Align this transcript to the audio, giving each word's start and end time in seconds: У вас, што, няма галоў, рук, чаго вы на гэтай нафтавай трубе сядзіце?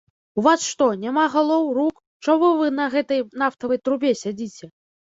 У 0.41 0.45
вас, 0.45 0.63
што, 0.69 0.87
няма 1.03 1.25
галоў, 1.35 1.69
рук, 1.81 2.01
чаго 2.27 2.51
вы 2.63 2.73
на 2.81 2.91
гэтай 2.99 3.25
нафтавай 3.45 3.79
трубе 3.89 4.11
сядзіце? 4.27 4.75